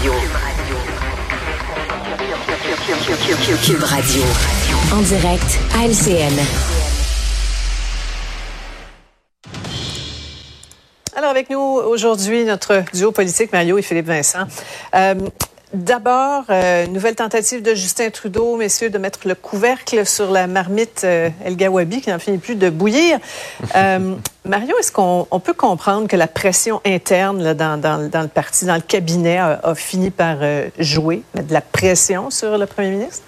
[0.00, 0.14] Radio.
[3.62, 4.22] Cube Radio.
[4.94, 6.32] En direct à LCN.
[11.14, 14.46] Alors, avec nous aujourd'hui, notre duo politique, Mario et Philippe Vincent.
[14.94, 15.16] Euh,
[15.72, 21.02] D'abord, euh, nouvelle tentative de Justin Trudeau, messieurs, de mettre le couvercle sur la marmite
[21.04, 23.20] euh, El Gawabi qui n'en finit plus de bouillir.
[23.76, 28.74] Euh, Mario, est-ce qu'on on peut comprendre que la pression interne dans, le parti, dans
[28.74, 30.38] le cabinet, a, a fini par
[30.78, 33.22] jouer, de la pression sur le premier ministre?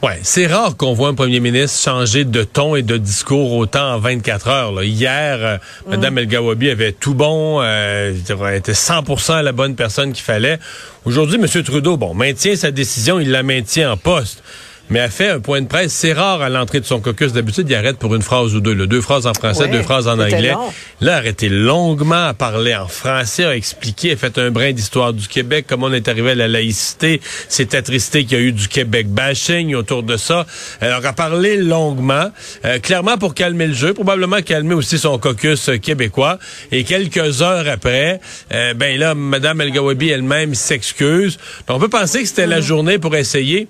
[0.00, 3.94] Ouais, c'est rare qu'on voit un premier ministre changer de ton et de discours autant
[3.94, 4.72] en 24 heures.
[4.72, 4.84] Là.
[4.84, 5.90] Hier, euh, mm.
[5.90, 10.60] Mme El Gawabi avait tout bon, euh, était 100% la bonne personne qu'il fallait.
[11.04, 11.62] Aujourd'hui, M.
[11.64, 14.44] Trudeau, bon, maintient sa décision, il la maintient en poste
[14.90, 15.92] mais a fait un point de presse.
[15.92, 17.32] C'est rare à l'entrée de son caucus.
[17.32, 18.74] D'habitude, il arrête pour une phrase ou deux.
[18.86, 20.52] Deux phrases en français, ouais, deux phrases en anglais.
[20.52, 20.72] Long.
[21.00, 25.12] Là, a arrêté longuement à parler en français, a expliqué, a fait un brin d'histoire
[25.12, 28.52] du Québec, comment on est arrivé à la laïcité, cette attristé qu'il y a eu
[28.52, 30.46] du Québec bashing autour de ça.
[30.80, 32.30] Alors, a parlé longuement,
[32.64, 36.38] euh, clairement pour calmer le jeu, probablement calmer aussi son caucus québécois.
[36.72, 38.20] Et quelques heures après,
[38.52, 41.38] euh, ben là, Mme El Gawabi elle-même s'excuse.
[41.66, 42.50] Donc, on peut penser que c'était mmh.
[42.50, 43.68] la journée pour essayer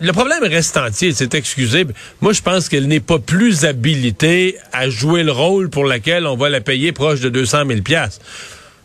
[0.00, 1.86] le problème reste entier, c'est excusé.
[2.20, 6.36] Moi, je pense qu'elle n'est pas plus habilitée à jouer le rôle pour lequel on
[6.36, 8.20] va la payer proche de 200 000 pièces.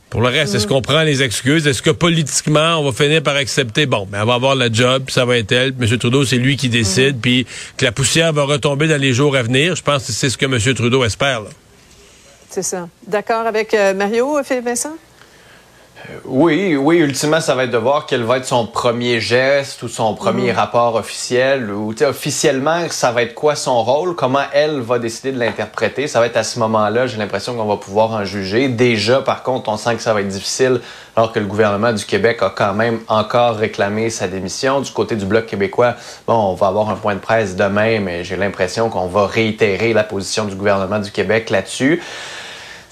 [0.09, 0.57] Pour le reste, mmh.
[0.57, 1.65] est-ce qu'on prend les excuses?
[1.67, 5.03] Est-ce que politiquement, on va finir par accepter, bon, ben, elle va avoir la job,
[5.09, 5.73] ça va être elle.
[5.79, 5.97] M.
[5.97, 7.21] Trudeau, c'est lui qui décide, mmh.
[7.21, 9.75] puis que la poussière va retomber dans les jours à venir.
[9.75, 10.59] Je pense que c'est ce que M.
[10.75, 11.43] Trudeau espère.
[12.49, 12.89] C'est ça.
[13.07, 14.97] D'accord avec euh, Mario, Philippe Vincent?
[16.25, 19.87] Oui, oui, ultimement, ça va être de voir quel va être son premier geste ou
[19.87, 20.55] son premier mmh.
[20.55, 25.39] rapport officiel ou officiellement, ça va être quoi son rôle, comment elle va décider de
[25.39, 26.07] l'interpréter?
[26.07, 28.67] Ça va être à ce moment-là, j'ai l'impression qu'on va pouvoir en juger.
[28.67, 30.81] Déjà, par contre, on sent que ça va être difficile
[31.15, 34.81] alors que le gouvernement du Québec a quand même encore réclamé sa démission.
[34.81, 35.95] Du côté du Bloc québécois,
[36.27, 39.93] bon, on va avoir un point de presse demain, mais j'ai l'impression qu'on va réitérer
[39.93, 42.01] la position du gouvernement du Québec là-dessus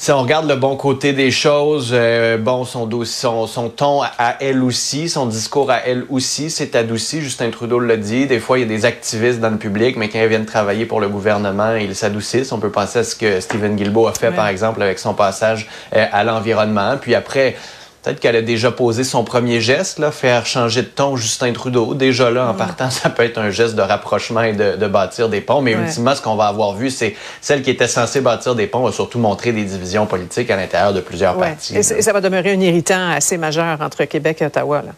[0.02, 4.38] si on regarde le bon côté des choses, euh, bon, son, son, son ton à
[4.40, 7.20] elle aussi, son discours à elle aussi s'est adouci.
[7.20, 8.26] Justin Trudeau l'a dit.
[8.26, 10.86] Des fois, il y a des activistes dans le public, mais quand ils viennent travailler
[10.86, 12.54] pour le gouvernement, ils s'adoucissent.
[12.54, 14.36] On peut penser à ce que Stephen Guilbeault a fait, ouais.
[14.36, 16.96] par exemple, avec son passage euh, à l'environnement.
[17.00, 17.58] Puis après,
[18.02, 21.94] Peut-être qu'elle a déjà posé son premier geste, là, faire changer de ton Justin Trudeau.
[21.94, 22.58] Déjà là, en mmh.
[22.58, 25.62] partant, ça peut être un geste de rapprochement et de, de bâtir des ponts.
[25.62, 25.84] Mais ouais.
[25.84, 28.92] ultimement, ce qu'on va avoir vu, c'est celle qui était censée bâtir des ponts a
[28.92, 31.50] surtout montré des divisions politiques à l'intérieur de plusieurs ouais.
[31.50, 31.76] partis.
[31.76, 34.82] Et, et, ça va demeurer un irritant assez majeur entre Québec et Ottawa.
[34.82, 34.92] Là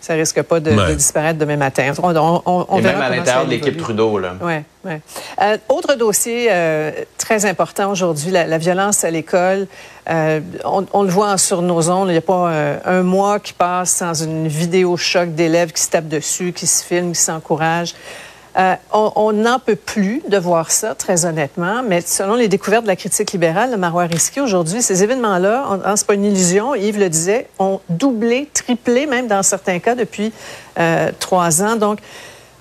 [0.00, 0.88] ça risque pas de, ouais.
[0.88, 1.92] de, disparaître demain matin.
[2.02, 4.18] On, on, on et même à l'intérieur de l'équipe Trudeau.
[4.18, 4.34] Là.
[4.40, 5.00] Ouais, ouais.
[5.42, 9.66] Euh, autre dossier euh, très important aujourd'hui, la, la, violence à l'école.
[10.08, 13.40] Euh, on, on, le voit sur nos ondes, il n'y a pas euh, un mois
[13.40, 17.20] qui passe sans une vidéo choc d'élèves qui se tapent dessus, qui se filment, qui
[17.20, 17.94] s'encouragent.
[18.56, 22.88] Euh, on n'en peut plus de voir ça, très honnêtement, mais selon les découvertes de
[22.88, 27.08] la critique libérale, le Marois Risky, aujourd'hui, ces événements-là, c'est pas une illusion, Yves le
[27.08, 30.32] disait, ont doublé, triplé, même dans certains cas, depuis
[30.78, 31.76] euh, trois ans.
[31.76, 32.00] Donc,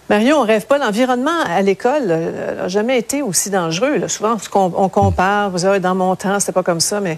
[0.10, 0.78] Mario, on rêve pas.
[0.78, 4.08] L'environnement à l'école n'a jamais été aussi dangereux.
[4.08, 7.18] Souvent, on, on compare, vous savez, dans mon temps, c'était pas comme ça, mais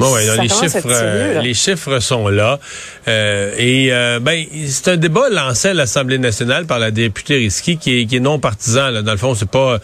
[0.00, 2.58] Bon, ouais, les chiffres, euh, les chiffres sont là.
[3.06, 7.76] Euh, et euh, ben, c'est un débat lancé à l'Assemblée nationale par la députée Risky
[7.76, 8.88] qui est, qui est non partisan.
[8.88, 9.02] Là.
[9.02, 9.78] Dans le fond, c'est pas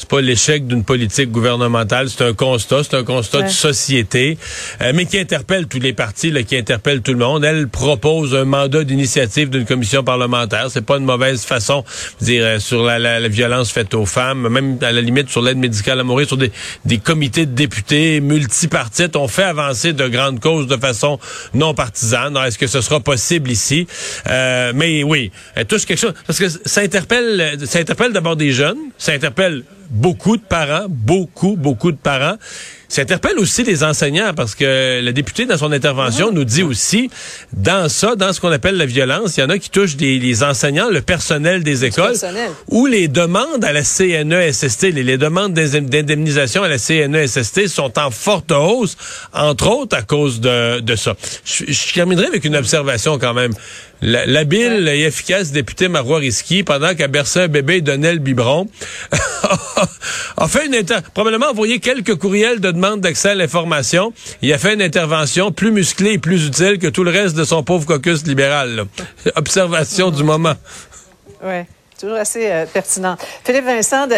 [0.00, 3.44] c'est pas l'échec d'une politique gouvernementale, c'est un constat, c'est un constat ouais.
[3.44, 4.38] de société,
[4.80, 7.44] euh, mais qui interpelle tous les partis, là, qui interpelle tout le monde.
[7.44, 10.68] Elle propose un mandat d'initiative d'une commission parlementaire.
[10.70, 11.84] C'est pas une mauvaise façon,
[12.20, 15.28] de dire euh, sur la, la, la, violence faite aux femmes, même à la limite
[15.28, 16.50] sur l'aide médicale à mourir, sur des,
[16.86, 19.16] des comités de députés multipartites.
[19.16, 21.18] On fait de grandes causes de façon
[21.54, 22.36] non partisane.
[22.36, 23.86] Est-ce que ce sera possible ici?
[24.26, 28.52] Euh, Mais oui, elle touche quelque chose parce que ça interpelle, ça interpelle d'abord des
[28.52, 32.36] jeunes, ça interpelle beaucoup de parents, beaucoup, beaucoup de parents.
[32.90, 36.34] Ça interpelle aussi les enseignants parce que le député, dans son intervention, mmh.
[36.34, 37.08] nous dit aussi,
[37.52, 40.18] dans ça, dans ce qu'on appelle la violence, il y en a qui touchent des,
[40.18, 42.14] les enseignants, le personnel des écoles,
[42.66, 48.10] où les demandes à la CNESST, les, les demandes d'indemnisation à la CNESST sont en
[48.10, 48.96] forte hausse,
[49.32, 51.14] entre autres à cause de, de ça.
[51.44, 53.52] Je, je terminerai avec une observation quand même.
[54.02, 58.68] L'habile et efficace député Marois Risky, pendant qu'à un bébé donnait le biberon,
[60.36, 64.12] a fait une inter probablement envoyé quelques courriels de demande d'accès à l'information.
[64.40, 67.44] Il a fait une intervention plus musclée et plus utile que tout le reste de
[67.44, 68.74] son pauvre caucus libéral.
[68.74, 68.84] Là.
[69.36, 70.54] Observation du moment.
[71.42, 71.66] Ouais.
[72.00, 73.16] Toujours assez euh, pertinent.
[73.44, 74.08] Philippe Vincent,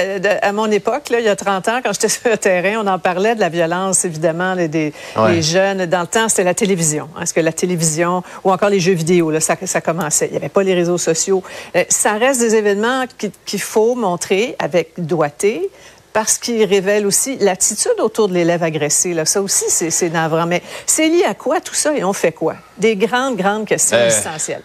[0.42, 2.86] à mon époque, là, il y a 30 ans, quand j'étais sur le terrain, on
[2.86, 4.92] en parlait de la violence, évidemment, des,
[5.40, 5.86] jeunes.
[5.86, 7.08] Dans le temps, c'était la télévision.
[7.20, 10.26] Est-ce que la télévision ou encore les jeux vidéo, là, ça, ça commençait.
[10.26, 11.42] Il n'y avait pas les réseaux sociaux.
[11.76, 13.04] Euh, ça reste des événements
[13.44, 15.70] qu'il faut montrer avec doigté,
[16.12, 19.14] parce qu'ils révèlent aussi l'attitude autour de l'élève agressé.
[19.14, 19.24] Là.
[19.24, 20.46] Ça aussi, c'est navrant.
[20.46, 22.56] Mais c'est lié à quoi tout ça et on fait quoi?
[22.78, 24.62] Des grandes, grandes questions euh, essentielles.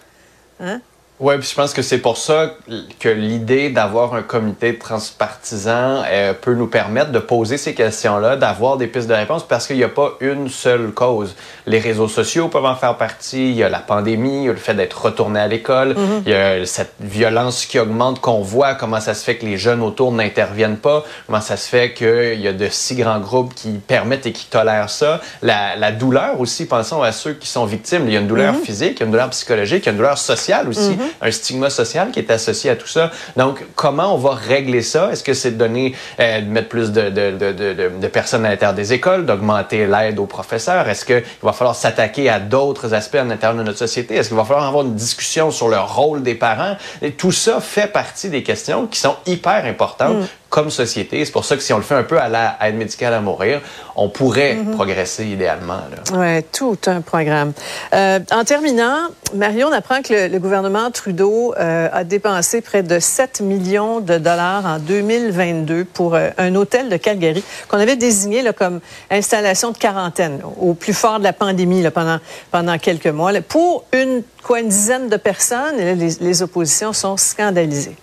[0.59, 0.81] Hein?
[1.19, 2.53] Oui, puis je pense que c'est pour ça
[2.99, 8.77] que l'idée d'avoir un comité transpartisan euh, peut nous permettre de poser ces questions-là, d'avoir
[8.77, 11.35] des pistes de réponse, parce qu'il n'y a pas une seule cause.
[11.65, 14.51] Les réseaux sociaux peuvent en faire partie, il y a la pandémie, il y a
[14.51, 16.21] le fait d'être retourné à l'école, mm-hmm.
[16.27, 19.57] il y a cette violence qui augmente qu'on voit, comment ça se fait que les
[19.57, 23.55] jeunes autour n'interviennent pas, comment ça se fait qu'il y a de si grands groupes
[23.55, 25.19] qui permettent et qui tolèrent ça.
[25.41, 28.53] La, la douleur aussi, pensons à ceux qui sont victimes, il y a une douleur
[28.53, 28.61] mm-hmm.
[28.61, 30.91] physique, il y a une douleur psychologique, il y a une douleur sociale aussi.
[30.91, 33.11] Mm-hmm un stigma social qui est associé à tout ça.
[33.35, 35.11] Donc, comment on va régler ça?
[35.11, 38.49] Est-ce que c'est de donner, euh, de mettre plus de, de, de, de, personnes à
[38.49, 40.87] l'intérieur des écoles, d'augmenter l'aide aux professeurs?
[40.89, 44.15] Est-ce qu'il va falloir s'attaquer à d'autres aspects à l'intérieur de notre société?
[44.15, 46.77] Est-ce qu'il va falloir avoir une discussion sur le rôle des parents?
[47.01, 50.17] Et tout ça fait partie des questions qui sont hyper importantes.
[50.17, 51.23] Mm comme société.
[51.25, 53.21] C'est pour ça que si on le fait un peu à la aide médicale à
[53.21, 53.61] mourir,
[53.95, 54.75] on pourrait mhm.
[54.75, 55.79] progresser idéalement.
[56.13, 57.53] Oui, tout un programme.
[57.93, 62.99] Euh, en terminant, Marion, on apprend que le, gouvernement Trudeau euh, a dépensé près de
[62.99, 68.41] 7 millions de dollars en 2022 pour euh, un hôtel de Calgary qu'on avait désigné
[68.41, 68.79] là, comme
[69.09, 72.19] installation de quarantaine au plus fort de la pandémie là, pendant,
[72.51, 73.31] pendant quelques mois.
[73.41, 77.95] pour une, quoi, une dizaine de personnes, et les, les oppositions sont scandalisées.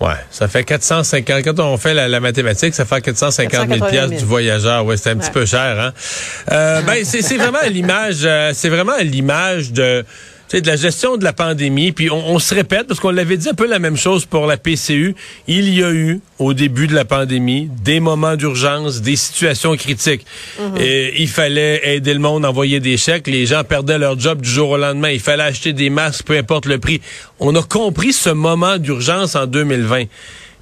[0.00, 1.42] Ouais, ça fait 450.
[1.42, 4.84] Quand on fait la, mathématique, ça fait 450 000 pièces du voyageur.
[4.84, 5.92] Ouais, c'est un petit peu cher, hein.
[6.52, 8.20] Euh, ben, c'est vraiment l'image.
[8.24, 10.04] Euh, c'est vraiment l'image de
[10.52, 11.92] de la gestion de la pandémie.
[11.92, 14.56] Puis on, se répète, parce qu'on l'avait dit un peu la même chose pour la
[14.56, 15.14] PCU.
[15.48, 20.24] Il y a eu, au début de la pandémie, des moments d'urgence, des situations critiques.
[20.58, 20.76] Mhm.
[20.80, 23.26] Et il fallait aider le monde, envoyer des chèques.
[23.26, 25.10] Les gens perdaient leur job du jour au lendemain.
[25.10, 27.00] Il fallait acheter des masques, peu importe le prix.
[27.40, 30.04] On a compris ce moment d'urgence en 2020.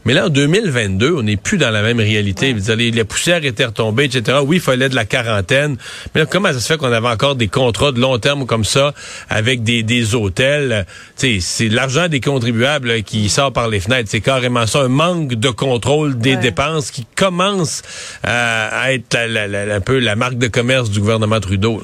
[0.04, 2.54] Mais là, en 2022, on n'est plus dans la même réalité.
[2.54, 2.90] Ouais.
[2.90, 4.38] la poussière était retombée, etc.
[4.44, 5.76] Oui, il fallait de la quarantaine.
[6.14, 8.64] Mais là, comment ça se fait qu'on avait encore des contrats de long terme comme
[8.64, 8.92] ça
[9.30, 10.86] avec des, des hôtels?
[11.16, 14.10] C'est l'argent des contribuables qui sort par les fenêtres.
[14.10, 17.82] C'est carrément ça, un manque de contrôle des dépenses qui commence
[18.22, 21.82] à, être un peu la marque de commerce du gouvernement Trudeau.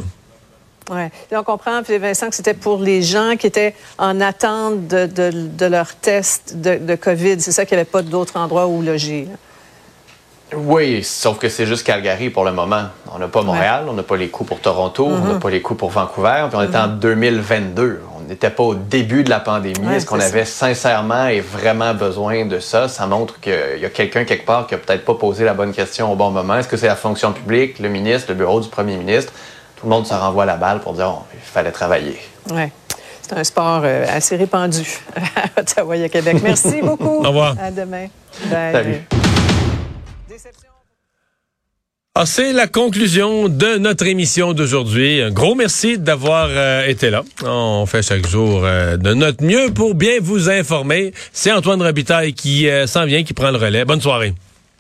[0.91, 1.03] Oui.
[1.33, 5.95] on comprend, Vincent, que c'était pour les gens qui étaient en attente de, de, leur
[5.95, 7.41] test de, de COVID.
[7.41, 9.29] C'est ça qu'il n'y avait pas d'autres endroits où loger.
[10.57, 12.85] Oui, sauf que c'est juste Calgary pour le moment.
[13.15, 15.39] On n'a pas Montréal, on n'a pas les coûts pour Toronto, on n'a mm-hmm.
[15.39, 17.87] pas les coûts pour Vancouver, puis on était en 2022.
[17.87, 17.97] Mm-hmm.
[18.19, 19.95] On n'était pas au début de la pandémie.
[19.95, 22.89] Est-ce qu'on avait sincèrement et vraiment besoin de ça?
[22.89, 25.73] Ça montre qu'il y a quelqu'un quelque part qui a peut-être pas posé la bonne
[25.73, 26.57] question au bon moment.
[26.57, 29.33] Est-ce que c'est la fonction publique, le ministre, le bureau du premier ministre?
[29.81, 32.19] Tout le monde se renvoie la balle pour dire oh, il fallait travailler.
[32.51, 32.65] Oui.
[33.23, 34.85] C'est un sport euh, assez répandu
[35.17, 36.37] à Ottawa et à Québec.
[36.43, 37.25] Merci beaucoup.
[37.25, 37.57] Au revoir.
[37.59, 38.09] À demain.
[38.51, 39.03] Salut.
[42.15, 45.23] Ah, c'est la conclusion de notre émission d'aujourd'hui.
[45.23, 47.23] Un gros merci d'avoir euh, été là.
[47.45, 51.15] On fait chaque jour euh, de notre mieux pour bien vous informer.
[51.33, 53.85] C'est Antoine Robitaille qui s'en vient, qui prend le relais.
[53.85, 54.35] Bonne soirée.